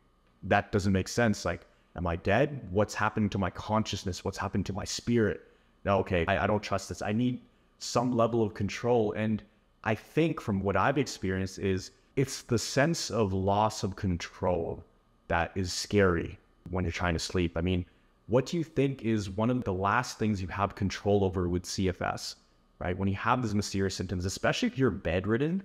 that 0.43 0.71
doesn't 0.71 0.93
make 0.93 1.07
sense. 1.07 1.45
Like, 1.45 1.65
am 1.95 2.07
I 2.07 2.15
dead? 2.17 2.67
What's 2.71 2.93
happening 2.93 3.29
to 3.29 3.37
my 3.37 3.49
consciousness? 3.49 4.23
What's 4.23 4.37
happened 4.37 4.65
to 4.67 4.73
my 4.73 4.85
spirit? 4.85 5.41
No, 5.85 5.99
okay, 5.99 6.25
I, 6.27 6.39
I 6.39 6.47
don't 6.47 6.61
trust 6.61 6.89
this. 6.89 7.01
I 7.01 7.11
need 7.11 7.41
some 7.79 8.15
level 8.15 8.43
of 8.43 8.53
control. 8.53 9.13
And 9.13 9.41
I 9.83 9.95
think 9.95 10.41
from 10.41 10.61
what 10.61 10.75
I've 10.75 10.97
experienced 10.97 11.59
is 11.59 11.91
it's 12.15 12.41
the 12.41 12.57
sense 12.57 13.09
of 13.09 13.33
loss 13.33 13.83
of 13.83 13.95
control 13.95 14.83
that 15.27 15.51
is 15.55 15.71
scary 15.71 16.37
when 16.69 16.83
you're 16.83 16.91
trying 16.91 17.13
to 17.13 17.19
sleep. 17.19 17.55
I 17.55 17.61
mean, 17.61 17.85
what 18.27 18.45
do 18.45 18.57
you 18.57 18.63
think 18.63 19.03
is 19.03 19.29
one 19.29 19.49
of 19.49 19.63
the 19.63 19.73
last 19.73 20.19
things 20.19 20.41
you 20.41 20.47
have 20.47 20.75
control 20.75 21.23
over 21.23 21.47
with 21.47 21.63
CFS? 21.63 22.35
Right? 22.79 22.97
When 22.97 23.07
you 23.07 23.15
have 23.15 23.41
these 23.41 23.55
mysterious 23.55 23.95
symptoms, 23.95 24.25
especially 24.25 24.67
if 24.67 24.77
you're 24.77 24.91
bedridden, 24.91 25.63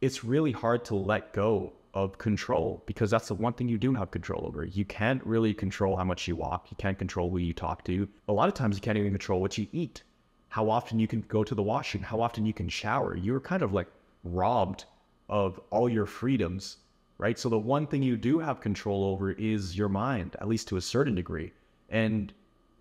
it's 0.00 0.24
really 0.24 0.52
hard 0.52 0.84
to 0.86 0.94
let 0.94 1.32
go 1.32 1.72
of 1.94 2.18
control 2.18 2.82
because 2.86 3.10
that's 3.10 3.28
the 3.28 3.34
one 3.34 3.52
thing 3.52 3.68
you 3.68 3.78
do 3.78 3.94
have 3.94 4.10
control 4.10 4.44
over. 4.46 4.64
You 4.64 4.84
can't 4.84 5.24
really 5.24 5.54
control 5.54 5.96
how 5.96 6.04
much 6.04 6.26
you 6.26 6.36
walk. 6.36 6.66
You 6.70 6.76
can't 6.76 6.98
control 6.98 7.30
who 7.30 7.38
you 7.38 7.52
talk 7.54 7.84
to. 7.84 8.08
A 8.28 8.32
lot 8.32 8.48
of 8.48 8.54
times 8.54 8.76
you 8.76 8.82
can't 8.82 8.98
even 8.98 9.12
control 9.12 9.40
what 9.40 9.56
you 9.56 9.66
eat, 9.72 10.02
how 10.48 10.68
often 10.68 10.98
you 10.98 11.06
can 11.06 11.22
go 11.28 11.44
to 11.44 11.54
the 11.54 11.62
washroom, 11.62 12.02
how 12.02 12.20
often 12.20 12.44
you 12.44 12.52
can 12.52 12.68
shower. 12.68 13.16
You're 13.16 13.40
kind 13.40 13.62
of 13.62 13.72
like 13.72 13.86
robbed 14.24 14.84
of 15.28 15.60
all 15.70 15.88
your 15.88 16.06
freedoms, 16.06 16.78
right? 17.18 17.38
So 17.38 17.48
the 17.48 17.58
one 17.58 17.86
thing 17.86 18.02
you 18.02 18.16
do 18.16 18.38
have 18.40 18.60
control 18.60 19.04
over 19.04 19.30
is 19.32 19.76
your 19.76 19.88
mind, 19.88 20.36
at 20.40 20.48
least 20.48 20.68
to 20.68 20.76
a 20.76 20.80
certain 20.80 21.14
degree. 21.14 21.52
And 21.88 22.32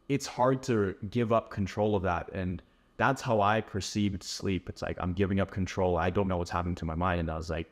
it's 0.10 0.26
hard 0.26 0.64
to 0.64 0.96
give 1.10 1.32
up 1.32 1.50
control 1.52 1.96
of 1.96 2.04
that. 2.04 2.30
And 2.34 2.62
that's 2.98 3.22
how 3.22 3.42
I 3.42 3.62
perceived 3.62 4.24
sleep. 4.24 4.70
It's 4.70 4.82
like 4.82 4.98
I'm 5.00 5.14
giving 5.14 5.40
up 5.40 5.52
control. 5.52 5.98
I 5.98 6.10
don't 6.10 6.28
know 6.28 6.38
what's 6.38 6.52
happening 6.52 6.76
to 6.76 6.86
my 6.86 6.96
mind. 6.96 7.22
And 7.22 7.32
I 7.32 7.38
was 7.38 7.50
like, 7.50 7.68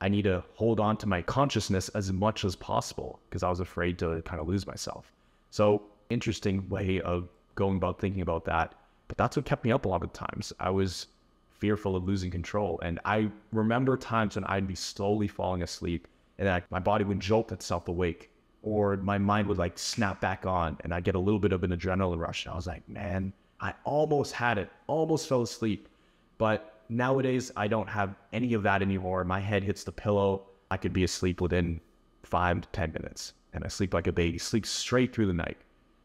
I 0.00 0.08
need 0.08 0.22
to 0.22 0.44
hold 0.54 0.78
on 0.78 0.96
to 0.98 1.06
my 1.06 1.22
consciousness 1.22 1.88
as 1.90 2.12
much 2.12 2.44
as 2.44 2.54
possible 2.54 3.20
because 3.28 3.42
I 3.42 3.48
was 3.48 3.60
afraid 3.60 3.98
to 4.00 4.20
kind 4.22 4.40
of 4.40 4.48
lose 4.48 4.66
myself. 4.66 5.12
So, 5.50 5.82
interesting 6.10 6.68
way 6.68 7.00
of 7.00 7.28
going 7.54 7.78
about 7.78 7.98
thinking 7.98 8.20
about 8.20 8.44
that. 8.44 8.74
But 9.08 9.16
that's 9.16 9.36
what 9.36 9.46
kept 9.46 9.64
me 9.64 9.72
up 9.72 9.86
a 9.86 9.88
lot 9.88 10.02
of 10.02 10.12
times. 10.12 10.52
I 10.60 10.70
was 10.70 11.06
fearful 11.50 11.96
of 11.96 12.04
losing 12.04 12.30
control. 12.30 12.78
And 12.82 13.00
I 13.04 13.30
remember 13.52 13.96
times 13.96 14.36
when 14.36 14.44
I'd 14.44 14.66
be 14.66 14.74
slowly 14.74 15.28
falling 15.28 15.62
asleep 15.62 16.06
and 16.38 16.48
I, 16.48 16.62
my 16.70 16.80
body 16.80 17.04
would 17.04 17.20
jolt 17.20 17.50
itself 17.52 17.88
awake 17.88 18.30
or 18.62 18.96
my 18.98 19.16
mind 19.16 19.48
would 19.48 19.58
like 19.58 19.78
snap 19.78 20.20
back 20.20 20.44
on 20.44 20.76
and 20.80 20.92
I'd 20.92 21.04
get 21.04 21.14
a 21.14 21.18
little 21.18 21.40
bit 21.40 21.52
of 21.52 21.64
an 21.64 21.70
adrenaline 21.70 22.18
rush. 22.18 22.44
And 22.44 22.52
I 22.52 22.56
was 22.56 22.66
like, 22.66 22.86
man, 22.88 23.32
I 23.60 23.74
almost 23.84 24.32
had 24.32 24.58
it, 24.58 24.70
almost 24.86 25.28
fell 25.28 25.42
asleep. 25.42 25.88
But 26.38 26.82
nowadays, 26.88 27.50
I 27.56 27.68
don't 27.68 27.88
have 27.88 28.14
any 28.32 28.54
of 28.54 28.62
that 28.64 28.82
anymore. 28.82 29.24
My 29.24 29.40
head 29.40 29.62
hits 29.62 29.84
the 29.84 29.92
pillow. 29.92 30.42
I 30.70 30.76
could 30.76 30.92
be 30.92 31.04
asleep 31.04 31.40
within 31.40 31.80
five 32.22 32.60
to 32.60 32.68
10 32.68 32.92
minutes 32.92 33.32
and 33.56 33.64
I 33.64 33.68
sleep 33.68 33.94
like 33.94 34.06
a 34.06 34.12
baby, 34.12 34.38
sleep 34.38 34.66
straight 34.66 35.14
through 35.14 35.26
the 35.26 35.32
night. 35.32 35.56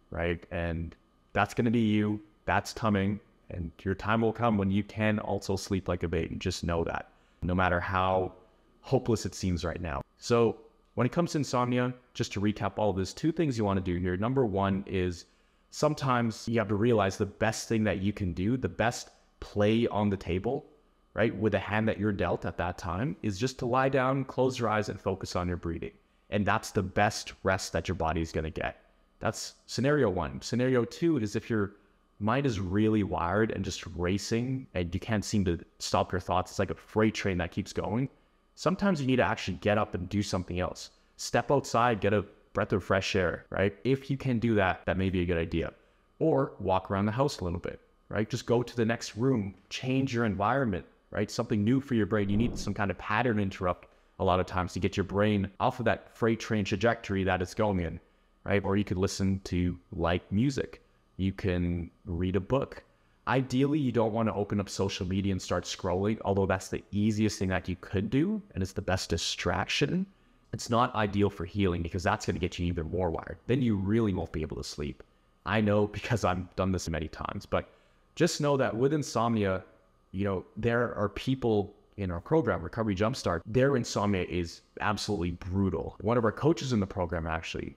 Right. 0.10 0.43
And 0.51 0.96
that's 1.34 1.53
going 1.53 1.65
to 1.65 1.72
be 1.72 1.81
you. 1.81 2.20
That's 2.46 2.74
coming. 2.74 3.20
And 3.50 3.72
your 3.84 3.93
time 3.93 4.22
will 4.22 4.34
come 4.34 4.58
when 4.58 4.72
you 4.72 4.84
can 4.84 5.20
also 5.20 5.55
sleep 5.58 5.88
like 5.88 6.03
a 6.03 6.08
baby. 6.08 6.36
Just 6.38 6.63
know 6.63 6.84
that 6.86 7.10
no 7.43 7.53
matter 7.53 7.79
how 7.79 8.34
hopeless 8.81 9.25
it 9.25 9.36
seems 9.36 9.65
right 9.65 9.81
now. 9.81 10.01
So, 10.17 10.58
when 10.96 11.05
it 11.05 11.12
comes 11.13 11.31
to 11.31 11.38
insomnia, 11.38 11.93
just 12.13 12.34
to 12.34 12.41
recap 12.41 12.74
all 12.77 12.89
of 12.89 12.98
this, 12.98 13.13
two 13.13 13.31
things 13.31 13.58
you 13.58 13.63
want 13.63 13.84
to 13.84 13.93
do 13.93 13.98
here. 13.98 14.17
Number 14.17 14.46
one 14.46 14.84
is 14.86 15.25
sometimes 15.72 16.48
you 16.48 16.60
have 16.60 16.68
to 16.68 16.75
realize 16.75 17.18
the 17.18 17.25
best 17.25 17.68
thing 17.68 17.84
that 17.86 18.01
you 18.01 18.13
can 18.13 18.34
do, 18.34 18.58
the 18.58 18.70
best 18.70 19.10
play 19.40 19.88
on 19.88 20.10
the 20.10 20.18
table, 20.18 20.66
right, 21.13 21.36
with 21.36 21.54
the 21.54 21.60
hand 21.60 21.88
that 21.88 22.00
you're 22.00 22.12
dealt 22.12 22.46
at 22.46 22.58
that 22.58 22.78
time, 22.78 23.16
is 23.24 23.40
just 23.40 23.58
to 23.60 23.66
lie 23.66 23.90
down, 23.90 24.24
close 24.25 24.60
your 24.60 24.70
eyes, 24.70 24.90
and 24.90 25.00
focus 25.00 25.36
on 25.36 25.48
your 25.48 25.58
breathing. 25.58 25.92
And 26.30 26.46
that's 26.46 26.72
the 26.72 26.84
best 26.84 27.34
rest 27.44 27.74
that 27.74 27.88
your 27.88 27.96
body 27.96 28.22
is 28.22 28.32
going 28.32 28.44
to 28.44 28.50
get. 28.50 28.78
That's 29.20 29.56
scenario 29.66 30.10
one. 30.10 30.42
Scenario 30.42 30.86
two 30.86 31.18
is 31.18 31.36
if 31.36 31.50
your 31.50 31.74
mind 32.20 32.46
is 32.46 32.60
really 32.60 33.04
wired 33.04 33.51
and 33.51 33.66
just 33.66 33.86
racing 33.96 34.68
and 34.74 34.94
you 34.94 35.00
can't 35.00 35.25
seem 35.25 35.44
to 35.46 35.60
stop 35.80 36.12
your 36.12 36.22
thoughts. 36.22 36.51
It's 36.51 36.60
like 36.60 36.70
a 36.70 36.75
freight 36.75 37.16
train 37.16 37.38
that 37.40 37.51
keeps 37.51 37.74
going. 37.74 38.10
Sometimes 38.56 39.01
you 39.01 39.08
need 39.08 39.18
to 39.18 39.24
actually 39.24 39.58
get 39.58 39.78
up 39.78 39.96
and 39.96 40.08
do 40.08 40.22
something 40.22 40.60
else. 40.60 40.92
Step 41.18 41.51
outside, 41.51 42.00
get 42.00 42.13
a 42.13 42.25
breath 42.53 42.74
of 42.74 42.84
fresh 42.84 43.15
air, 43.15 43.46
right? 43.50 43.75
If 43.84 44.10
you 44.10 44.17
can 44.17 44.39
do 44.39 44.55
that, 44.55 44.86
that 44.86 44.98
may 44.98 45.10
be 45.10 45.22
a 45.22 45.25
good 45.25 45.38
idea. 45.38 45.74
Or 46.20 46.53
walk 46.60 46.91
around 46.91 47.05
the 47.05 47.12
house 47.12 47.39
a 47.39 47.43
little 47.43 47.60
bit, 47.60 47.79
right? 48.10 48.29
Just 48.29 48.46
go 48.46 48.62
to 48.62 48.75
the 48.75 48.86
next 48.86 49.15
room, 49.15 49.55
change 49.70 50.13
your 50.13 50.25
environment, 50.25 50.86
right? 51.10 51.31
Something 51.31 51.63
new 51.63 51.79
for 51.79 51.96
your 51.96 52.05
brain. 52.05 52.29
You 52.29 52.38
need 52.38 52.58
some 52.58 52.74
kind 52.74 52.91
of 52.91 52.98
pattern 52.98 53.39
interrupt 53.39 53.88
a 54.20 54.24
lot 54.24 54.39
of 54.39 54.46
times 54.46 54.74
to 54.74 54.79
get 54.79 54.98
your 54.98 55.03
brain 55.03 55.50
off 55.60 55.79
of 55.79 55.86
that 55.86 56.15
freight 56.15 56.39
train 56.39 56.63
trajectory 56.63 57.24
that 57.24 57.41
it's 57.41 57.53
going 57.53 57.79
in 57.79 58.00
right? 58.43 58.63
Or 58.63 58.77
you 58.77 58.84
could 58.84 58.98
listen 58.98 59.39
to 59.46 59.77
like 59.91 60.29
music. 60.31 60.81
You 61.17 61.31
can 61.31 61.91
read 62.05 62.36
a 62.36 62.39
book. 62.39 62.84
Ideally, 63.27 63.79
you 63.79 63.91
don't 63.91 64.13
want 64.13 64.27
to 64.29 64.34
open 64.34 64.60
up 64.60 64.67
social 64.67 65.05
media 65.05 65.31
and 65.31 65.41
start 65.41 65.65
scrolling, 65.65 66.20
although 66.25 66.48
that's 66.48 66.70
the 66.70 66.84
easiest 66.91 67.38
thing 67.38 67.50
that 67.50 67.70
you 67.70 67.75
could 67.79 68.10
do 68.10 68.41
and 68.53 68.63
it's 68.63 68.74
the 68.74 68.81
best 68.81 69.10
distraction. 69.10 70.05
It's 70.53 70.70
not 70.70 70.93
ideal 70.96 71.29
for 71.29 71.46
healing 71.46 71.81
because 71.81 72.03
that's 72.03 72.25
going 72.25 72.36
to 72.36 72.39
get 72.39 72.60
you 72.60 72.65
even 72.67 72.89
more 72.89 73.10
wired. 73.10 73.38
Then 73.48 73.62
you 73.62 73.75
really 73.75 74.13
won't 74.13 74.31
be 74.31 74.41
able 74.41 74.58
to 74.58 74.63
sleep. 74.63 75.03
I 75.46 75.62
know 75.62 75.88
because 75.98 76.24
I've 76.24 76.55
done 76.55 76.72
this 76.72 76.89
many 76.89 77.08
times, 77.08 77.46
but 77.46 77.70
just 78.15 78.41
know 78.41 78.58
that 78.58 78.75
with 78.75 78.93
insomnia, 78.93 79.63
you 80.12 80.25
know, 80.25 80.46
there 80.58 80.93
are 80.96 81.10
people 81.10 81.74
in 81.98 82.12
our 82.12 82.20
program, 82.20 82.62
Recovery 82.62 82.96
Jumpstart, 82.96 83.41
their 83.46 83.75
insomnia 83.75 84.25
is 84.29 84.62
absolutely 84.79 85.31
brutal. 85.31 85.96
One 86.01 86.17
of 86.17 86.25
our 86.25 86.31
coaches 86.31 86.74
in 86.74 86.79
the 86.79 86.88
program 86.88 87.27
actually 87.27 87.75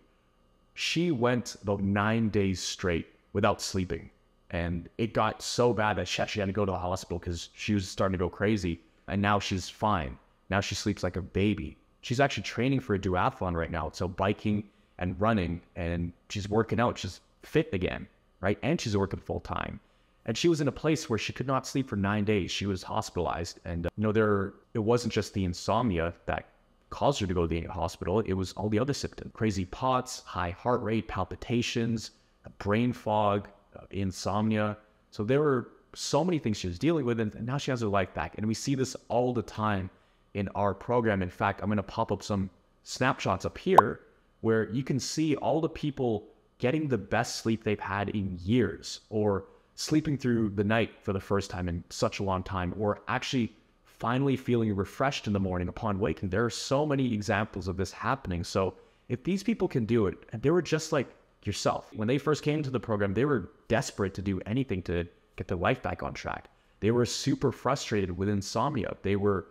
she 0.74 1.12
went 1.12 1.56
about 1.62 1.80
nine 1.80 2.28
days 2.28 2.60
straight 2.60 3.06
without 3.32 3.62
sleeping. 3.62 4.10
And 4.50 4.88
it 4.98 5.14
got 5.14 5.40
so 5.40 5.72
bad 5.72 5.96
that 5.96 6.08
she 6.08 6.20
actually 6.20 6.40
had 6.40 6.46
to 6.46 6.52
go 6.52 6.64
to 6.64 6.72
the 6.72 6.78
hospital 6.78 7.18
because 7.18 7.48
she 7.54 7.74
was 7.74 7.88
starting 7.88 8.12
to 8.12 8.18
go 8.18 8.28
crazy. 8.28 8.80
And 9.08 9.22
now 9.22 9.38
she's 9.38 9.68
fine. 9.68 10.18
Now 10.50 10.60
she 10.60 10.74
sleeps 10.74 11.02
like 11.02 11.16
a 11.16 11.22
baby. 11.22 11.76
She's 12.04 12.20
actually 12.20 12.42
training 12.42 12.80
for 12.80 12.94
a 12.94 12.98
duathlon 12.98 13.54
right 13.54 13.70
now. 13.70 13.90
So 13.94 14.06
biking 14.06 14.64
and 14.98 15.18
running, 15.18 15.62
and 15.74 16.12
she's 16.28 16.46
working 16.50 16.78
out. 16.78 16.98
She's 16.98 17.22
fit 17.42 17.70
again, 17.72 18.06
right? 18.42 18.58
And 18.62 18.78
she's 18.78 18.94
working 18.94 19.20
full 19.20 19.40
time. 19.40 19.80
And 20.26 20.36
she 20.36 20.48
was 20.48 20.60
in 20.60 20.68
a 20.68 20.72
place 20.72 21.08
where 21.08 21.18
she 21.18 21.32
could 21.32 21.46
not 21.46 21.66
sleep 21.66 21.88
for 21.88 21.96
nine 21.96 22.24
days. 22.24 22.50
She 22.50 22.66
was 22.66 22.82
hospitalized. 22.82 23.60
And, 23.64 23.86
uh, 23.86 23.90
you 23.96 24.02
know, 24.02 24.12
there, 24.12 24.52
it 24.74 24.80
wasn't 24.80 25.14
just 25.14 25.32
the 25.32 25.44
insomnia 25.44 26.12
that 26.26 26.48
caused 26.90 27.20
her 27.20 27.26
to 27.26 27.32
go 27.32 27.46
to 27.46 27.48
the 27.48 27.62
hospital. 27.62 28.20
It 28.20 28.34
was 28.34 28.52
all 28.52 28.68
the 28.68 28.78
other 28.78 28.92
symptoms 28.92 29.32
crazy 29.32 29.64
POTS, 29.64 30.20
high 30.26 30.50
heart 30.50 30.82
rate, 30.82 31.08
palpitations, 31.08 32.10
brain 32.58 32.92
fog, 32.92 33.48
uh, 33.74 33.84
insomnia. 33.90 34.76
So 35.10 35.24
there 35.24 35.40
were 35.40 35.68
so 35.94 36.22
many 36.22 36.38
things 36.38 36.58
she 36.58 36.68
was 36.68 36.78
dealing 36.78 37.06
with, 37.06 37.18
and 37.18 37.34
now 37.46 37.56
she 37.56 37.70
has 37.70 37.80
her 37.80 37.88
life 37.88 38.12
back. 38.12 38.34
And 38.36 38.46
we 38.46 38.52
see 38.52 38.74
this 38.74 38.94
all 39.08 39.32
the 39.32 39.42
time 39.42 39.88
in 40.34 40.48
our 40.54 40.74
program. 40.74 41.22
In 41.22 41.30
fact, 41.30 41.60
I'm 41.60 41.68
going 41.68 41.76
to 41.76 41.82
pop 41.82 42.12
up 42.12 42.22
some 42.22 42.50
snapshots 42.82 43.44
up 43.44 43.56
here 43.56 44.00
where 44.42 44.70
you 44.70 44.82
can 44.82 45.00
see 45.00 45.36
all 45.36 45.60
the 45.60 45.68
people 45.68 46.26
getting 46.58 46.86
the 46.86 46.98
best 46.98 47.36
sleep 47.36 47.64
they've 47.64 47.80
had 47.80 48.10
in 48.10 48.38
years, 48.42 49.00
or 49.10 49.46
sleeping 49.74 50.16
through 50.16 50.50
the 50.50 50.62
night 50.62 50.90
for 51.02 51.12
the 51.12 51.20
first 51.20 51.50
time 51.50 51.68
in 51.68 51.82
such 51.90 52.20
a 52.20 52.22
long 52.22 52.42
time, 52.42 52.74
or 52.78 53.02
actually 53.08 53.52
finally 53.84 54.36
feeling 54.36 54.74
refreshed 54.74 55.26
in 55.26 55.32
the 55.32 55.40
morning 55.40 55.68
upon 55.68 55.98
waking. 55.98 56.28
There 56.28 56.44
are 56.44 56.50
so 56.50 56.84
many 56.84 57.12
examples 57.12 57.68
of 57.68 57.76
this 57.76 57.90
happening. 57.90 58.44
So 58.44 58.74
if 59.08 59.24
these 59.24 59.42
people 59.42 59.66
can 59.66 59.84
do 59.84 60.06
it, 60.06 60.16
and 60.32 60.42
they 60.42 60.50
were 60.50 60.62
just 60.62 60.92
like 60.92 61.08
yourself, 61.42 61.90
when 61.94 62.08
they 62.08 62.18
first 62.18 62.42
came 62.42 62.62
to 62.62 62.70
the 62.70 62.80
program, 62.80 63.14
they 63.14 63.24
were 63.24 63.50
desperate 63.68 64.14
to 64.14 64.22
do 64.22 64.40
anything 64.46 64.82
to 64.82 65.06
get 65.36 65.48
their 65.48 65.58
life 65.58 65.82
back 65.82 66.02
on 66.02 66.14
track. 66.14 66.48
They 66.80 66.90
were 66.90 67.06
super 67.06 67.50
frustrated 67.50 68.16
with 68.16 68.28
insomnia. 68.28 68.96
They 69.02 69.16
were 69.16 69.46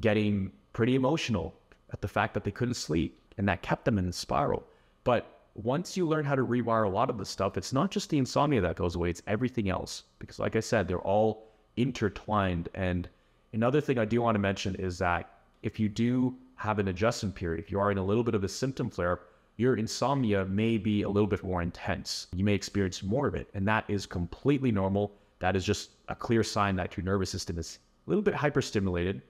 getting 0.00 0.52
pretty 0.72 0.94
emotional 0.94 1.54
at 1.92 2.00
the 2.00 2.08
fact 2.08 2.34
that 2.34 2.44
they 2.44 2.50
couldn't 2.50 2.74
sleep, 2.74 3.20
and 3.38 3.48
that 3.48 3.62
kept 3.62 3.84
them 3.84 3.98
in 3.98 4.08
a 4.08 4.12
spiral. 4.12 4.64
But 5.04 5.26
once 5.54 5.96
you 5.96 6.06
learn 6.06 6.24
how 6.24 6.34
to 6.34 6.44
rewire 6.44 6.86
a 6.86 6.88
lot 6.88 7.10
of 7.10 7.18
the 7.18 7.24
stuff, 7.24 7.56
it's 7.56 7.72
not 7.72 7.90
just 7.90 8.10
the 8.10 8.18
insomnia 8.18 8.60
that 8.60 8.76
goes 8.76 8.96
away, 8.96 9.10
it's 9.10 9.22
everything 9.26 9.68
else. 9.68 10.04
Because, 10.18 10.38
like 10.38 10.56
I 10.56 10.60
said, 10.60 10.88
they're 10.88 10.98
all 10.98 11.48
intertwined. 11.76 12.68
And 12.74 13.08
Another 13.54 13.80
thing 13.80 14.00
I 14.00 14.04
do 14.04 14.20
want 14.20 14.34
to 14.34 14.40
mention 14.40 14.74
is 14.74 14.98
that 14.98 15.30
if 15.62 15.78
you 15.78 15.88
do 15.88 16.34
have 16.56 16.80
an 16.80 16.88
adjustment 16.88 17.36
period, 17.36 17.60
if 17.60 17.70
you 17.70 17.78
are 17.78 17.92
in 17.92 17.98
a 17.98 18.04
little 18.04 18.24
bit 18.24 18.34
of 18.34 18.42
a 18.42 18.48
symptom 18.48 18.90
flare, 18.90 19.20
your 19.56 19.76
insomnia 19.76 20.44
may 20.46 20.76
be 20.76 21.02
a 21.02 21.08
little 21.08 21.28
bit 21.28 21.44
more 21.44 21.62
intense. 21.62 22.26
You 22.34 22.42
may 22.42 22.54
experience 22.54 23.04
more 23.04 23.28
of 23.28 23.36
it, 23.36 23.48
and 23.54 23.66
that 23.68 23.84
is 23.86 24.06
completely 24.06 24.72
normal. 24.72 25.12
That 25.38 25.54
is 25.54 25.64
just 25.64 25.90
a 26.08 26.16
clear 26.16 26.42
sign 26.42 26.74
that 26.76 26.96
your 26.96 27.04
nervous 27.04 27.30
system 27.30 27.56
is 27.56 27.78
a 28.04 28.10
little 28.10 28.22
bit 28.22 28.34
hyperstimulated. 28.34 29.22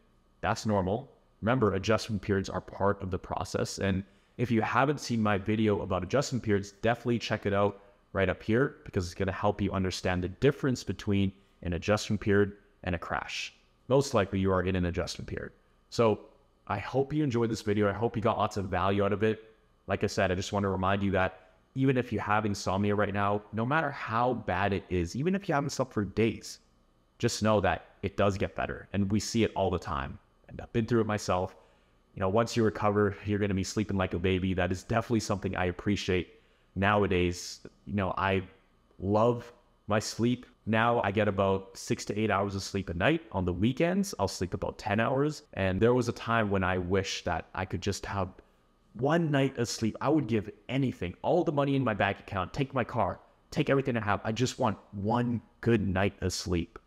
That's 0.45 0.67
normal. 0.67 1.11
Remember, 1.41 1.75
adjustment 1.75 2.23
periods 2.23 2.49
are 2.49 2.61
part 2.61 3.03
of 3.03 3.11
the 3.11 3.19
process. 3.19 3.79
And 3.79 4.05
if 4.37 4.51
you 4.51 4.63
haven't 4.63 5.01
seen 5.01 5.23
my 5.23 5.39
video 5.39 5.83
about 5.83 6.03
adjustment 6.03 6.45
periods, 6.45 6.73
definitely 6.73 7.19
check 7.19 7.47
it 7.47 7.53
out 7.53 7.81
right 8.13 8.29
up 8.29 8.43
here 8.43 8.77
because 8.85 9.07
it's 9.07 9.15
going 9.15 9.27
to 9.27 9.33
help 9.33 9.61
you 9.61 9.73
understand 9.73 10.23
the 10.23 10.29
difference 10.29 10.85
between 10.85 11.33
an 11.63 11.73
adjustment 11.73 12.21
period 12.21 12.53
and 12.85 12.95
a 12.95 12.99
crash 12.99 13.55
most 13.89 14.15
likely 14.15 14.39
you 14.39 14.51
are 14.53 14.63
in 14.63 14.77
an 14.77 14.87
adjustment 14.87 15.29
period. 15.29 15.53
So 15.91 16.21
I 16.67 16.79
hope 16.79 17.13
you 17.13 17.23
enjoyed 17.23 17.51
this 17.51 17.63
video. 17.63 17.89
I 17.89 17.93
hope 17.93 18.17
you 18.17 18.23
got 18.23 18.39
lots 18.39 18.57
of 18.57 18.67
value 18.67 19.05
out 19.05 19.13
of 19.13 19.23
it. 19.23 19.45
Like 19.87 20.03
I 20.03 20.07
said, 20.07 20.33
I 20.33 20.35
just 20.35 20.53
want 20.53 20.65
to 20.65 20.69
remind 20.69 21.03
you 21.03 21.11
that 21.13 21.41
even 21.75 21.97
if 21.97 22.13
you 22.13 22.19
have 22.21 22.47
insomnia 22.47 22.95
right 22.95 23.13
now, 23.13 23.43
no 23.53 23.67
matter 23.67 23.91
how 23.91 24.35
bad 24.35 24.73
it 24.73 24.85
is, 24.89 25.17
even 25.17 25.35
if 25.35 25.49
you 25.49 25.55
haven't 25.55 25.71
slept 25.71 25.93
for 25.93 26.05
days, 26.05 26.61
just 27.19 27.43
know 27.43 27.61
that 27.61 27.87
it 28.03 28.17
does 28.17 28.39
get 28.39 28.55
better. 28.55 28.89
And 28.93 29.11
we 29.11 29.21
see 29.21 29.45
it 29.45 29.53
all 29.55 29.71
the 29.71 29.79
time. 29.79 30.19
And 30.55 30.63
I've 30.63 30.73
been 30.73 30.87
through 30.87 31.03
it 31.03 31.07
myself. 31.07 31.57
You 32.15 32.21
know, 32.21 32.29
once 32.29 32.57
you 32.57 32.65
recover, 32.65 33.17
you're 33.27 33.39
going 33.39 33.49
to 33.51 33.55
be 33.55 33.65
sleeping 33.65 33.97
like 33.97 34.15
a 34.15 34.19
baby. 34.19 34.55
That 34.55 34.73
is 34.73 34.83
definitely 34.83 35.21
something 35.21 35.57
I 35.57 35.67
appreciate 35.67 36.41
nowadays. 36.75 37.61
You 37.87 37.95
know, 37.95 38.15
I 38.17 38.43
love 38.99 39.53
my 39.87 39.99
sleep 39.99 40.47
now 40.67 41.03
I 41.03 41.11
get 41.11 41.29
about 41.29 41.77
six 41.77 42.05
to 42.07 42.19
eight 42.19 42.31
hours 42.31 42.55
of 42.55 42.63
sleep 42.63 42.89
a 42.89 42.95
night. 42.95 43.23
On 43.33 43.45
the 43.45 43.53
weekends, 43.53 44.15
I'll 44.19 44.29
sleep 44.29 44.55
about 44.55 44.79
10 44.79 44.99
hours. 44.99 45.43
And 45.53 45.79
there 45.81 45.93
was 45.93 46.09
a 46.09 46.13
time 46.13 46.51
when 46.51 46.65
I 46.65 46.79
wish 46.79 47.23
that 47.25 47.47
I 47.55 47.67
could 47.67 47.83
just 47.83 48.07
have 48.07 48.29
one 48.95 49.31
night 49.31 49.59
of 49.59 49.69
sleep. 49.69 49.97
I 50.01 50.09
would 50.09 50.27
give 50.27 50.51
anything, 50.69 51.15
all 51.21 51.45
the 51.45 51.53
money 51.53 51.77
in 51.77 51.85
my 51.85 51.95
bank 51.95 52.21
account, 52.21 52.55
take 52.55 52.73
my 52.73 52.85
car, 52.85 53.21
take 53.51 53.69
everything 53.69 53.97
I 53.97 54.05
have. 54.05 54.21
I 54.25 54.33
just 54.33 54.59
want 54.59 54.79
one 54.93 55.43
good 55.61 55.87
night 55.87 56.15
of 56.23 56.33
sleep. 56.33 56.79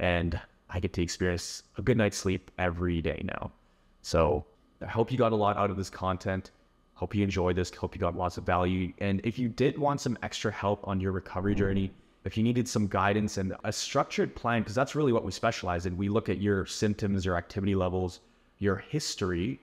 And 0.00 0.40
I 0.74 0.80
get 0.80 0.92
to 0.94 1.02
experience 1.02 1.62
a 1.76 1.82
good 1.82 1.98
night's 1.98 2.16
sleep 2.16 2.50
every 2.58 3.02
day 3.02 3.22
now. 3.24 3.52
So 4.00 4.44
I 4.80 4.86
hope 4.86 5.12
you 5.12 5.18
got 5.18 5.32
a 5.32 5.36
lot 5.36 5.56
out 5.56 5.70
of 5.70 5.76
this 5.76 5.90
content. 5.90 6.50
Hope 6.94 7.14
you 7.14 7.22
enjoyed 7.22 7.56
this. 7.56 7.74
Hope 7.74 7.94
you 7.94 8.00
got 8.00 8.16
lots 8.16 8.38
of 8.38 8.44
value. 8.44 8.92
And 8.98 9.20
if 9.24 9.38
you 9.38 9.48
did 9.48 9.78
want 9.78 10.00
some 10.00 10.16
extra 10.22 10.50
help 10.50 10.80
on 10.88 11.00
your 11.00 11.12
recovery 11.12 11.54
journey, 11.54 11.92
if 12.24 12.36
you 12.36 12.42
needed 12.42 12.68
some 12.68 12.86
guidance 12.86 13.36
and 13.36 13.54
a 13.64 13.72
structured 13.72 14.34
plan, 14.34 14.62
because 14.62 14.74
that's 14.74 14.94
really 14.94 15.12
what 15.12 15.24
we 15.24 15.32
specialize 15.32 15.86
in. 15.86 15.96
We 15.96 16.08
look 16.08 16.28
at 16.28 16.40
your 16.40 16.64
symptoms, 16.66 17.24
your 17.24 17.36
activity 17.36 17.74
levels, 17.74 18.20
your 18.58 18.76
history, 18.76 19.60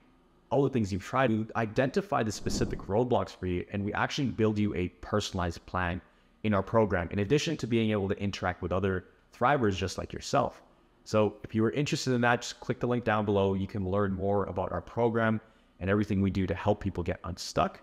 all 0.50 0.62
the 0.62 0.68
things 0.68 0.92
you've 0.92 1.02
tried, 1.02 1.30
we 1.30 1.46
identify 1.56 2.22
the 2.22 2.32
specific 2.32 2.80
roadblocks 2.80 3.34
for 3.34 3.46
you, 3.46 3.64
and 3.72 3.84
we 3.84 3.92
actually 3.94 4.28
build 4.28 4.58
you 4.58 4.74
a 4.74 4.88
personalized 5.00 5.64
plan 5.64 6.00
in 6.42 6.52
our 6.52 6.62
program, 6.62 7.08
in 7.10 7.20
addition 7.20 7.56
to 7.56 7.66
being 7.66 7.90
able 7.90 8.08
to 8.08 8.20
interact 8.20 8.60
with 8.60 8.72
other 8.72 9.06
thrivers 9.34 9.76
just 9.76 9.96
like 9.96 10.12
yourself. 10.12 10.60
So 11.04 11.36
if 11.44 11.54
you 11.54 11.64
are 11.64 11.70
interested 11.72 12.12
in 12.12 12.20
that, 12.22 12.42
just 12.42 12.60
click 12.60 12.80
the 12.80 12.86
link 12.86 13.04
down 13.04 13.24
below. 13.24 13.54
You 13.54 13.66
can 13.66 13.88
learn 13.88 14.14
more 14.14 14.44
about 14.46 14.70
our 14.72 14.80
program 14.80 15.40
and 15.80 15.90
everything 15.90 16.20
we 16.20 16.30
do 16.30 16.46
to 16.46 16.54
help 16.54 16.80
people 16.80 17.02
get 17.02 17.20
unstuck. 17.24 17.80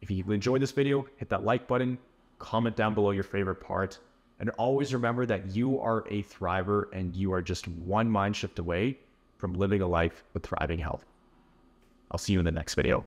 If 0.00 0.10
you 0.10 0.24
enjoyed 0.32 0.60
this 0.60 0.72
video, 0.72 1.06
hit 1.16 1.28
that 1.28 1.44
like 1.44 1.68
button, 1.68 1.98
comment 2.38 2.74
down 2.74 2.94
below 2.94 3.12
your 3.12 3.22
favorite 3.22 3.60
part, 3.60 3.98
and 4.40 4.50
always 4.50 4.92
remember 4.92 5.24
that 5.26 5.54
you 5.54 5.78
are 5.78 6.00
a 6.10 6.24
thriver 6.24 6.86
and 6.92 7.14
you 7.14 7.32
are 7.32 7.40
just 7.40 7.68
one 7.68 8.10
mind 8.10 8.34
shift 8.34 8.58
away 8.58 8.98
from 9.38 9.54
living 9.54 9.82
a 9.82 9.86
life 9.86 10.24
with 10.34 10.44
thriving 10.44 10.80
health. 10.80 11.04
I'll 12.10 12.18
see 12.18 12.32
you 12.32 12.40
in 12.40 12.44
the 12.44 12.50
next 12.50 12.74
video. 12.74 13.00